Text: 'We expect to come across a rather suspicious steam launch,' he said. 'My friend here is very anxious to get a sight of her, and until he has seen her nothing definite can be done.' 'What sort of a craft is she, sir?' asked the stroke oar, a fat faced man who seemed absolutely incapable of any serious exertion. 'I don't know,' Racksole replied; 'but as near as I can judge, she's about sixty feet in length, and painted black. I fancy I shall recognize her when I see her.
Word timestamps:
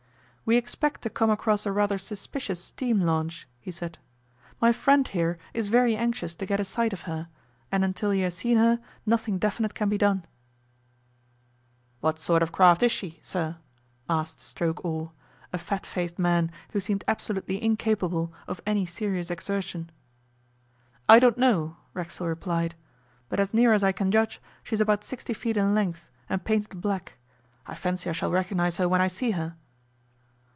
'We 0.43 0.57
expect 0.57 1.01
to 1.03 1.09
come 1.09 1.29
across 1.29 1.65
a 1.65 1.71
rather 1.71 1.97
suspicious 1.97 2.61
steam 2.61 2.99
launch,' 2.99 3.47
he 3.61 3.71
said. 3.71 3.97
'My 4.59 4.73
friend 4.73 5.07
here 5.07 5.37
is 5.53 5.69
very 5.69 5.95
anxious 5.95 6.35
to 6.35 6.45
get 6.45 6.59
a 6.59 6.65
sight 6.65 6.91
of 6.91 7.03
her, 7.03 7.29
and 7.71 7.85
until 7.85 8.11
he 8.11 8.19
has 8.19 8.35
seen 8.35 8.57
her 8.57 8.81
nothing 9.05 9.39
definite 9.39 9.73
can 9.73 9.87
be 9.87 9.97
done.' 9.97 10.25
'What 12.01 12.19
sort 12.19 12.43
of 12.43 12.49
a 12.49 12.51
craft 12.51 12.83
is 12.83 12.91
she, 12.91 13.17
sir?' 13.21 13.55
asked 14.09 14.39
the 14.39 14.43
stroke 14.43 14.83
oar, 14.83 15.13
a 15.53 15.57
fat 15.57 15.85
faced 15.85 16.19
man 16.19 16.51
who 16.71 16.81
seemed 16.81 17.05
absolutely 17.07 17.63
incapable 17.63 18.33
of 18.45 18.59
any 18.67 18.85
serious 18.85 19.31
exertion. 19.31 19.89
'I 21.07 21.19
don't 21.19 21.37
know,' 21.37 21.77
Racksole 21.93 22.27
replied; 22.27 22.75
'but 23.29 23.39
as 23.39 23.53
near 23.53 23.71
as 23.71 23.85
I 23.85 23.93
can 23.93 24.11
judge, 24.11 24.41
she's 24.63 24.81
about 24.81 25.05
sixty 25.05 25.33
feet 25.33 25.55
in 25.55 25.73
length, 25.73 26.09
and 26.27 26.43
painted 26.43 26.81
black. 26.81 27.13
I 27.65 27.73
fancy 27.73 28.09
I 28.09 28.13
shall 28.13 28.31
recognize 28.31 28.75
her 28.77 28.89
when 28.89 28.99
I 28.99 29.07
see 29.07 29.31
her. 29.31 29.55